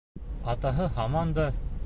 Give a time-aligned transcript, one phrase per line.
[0.53, 1.49] Атаһы һаман да: